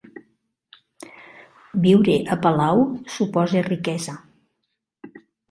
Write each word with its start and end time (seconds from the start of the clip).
Viure 1.83 2.15
a 2.37 2.39
palau 2.47 2.81
suposa 3.17 3.63
riquesa. 3.69 4.19